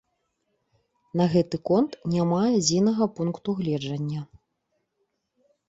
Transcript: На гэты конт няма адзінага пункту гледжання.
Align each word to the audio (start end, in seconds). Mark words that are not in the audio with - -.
На 1.21 1.27
гэты 1.33 1.59
конт 1.71 1.91
няма 2.15 2.41
адзінага 2.57 3.09
пункту 3.21 3.49
гледжання. 3.63 4.21